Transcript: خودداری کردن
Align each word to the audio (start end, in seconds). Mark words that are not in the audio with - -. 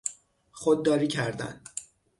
خودداری 0.51 1.07
کردن 1.07 1.61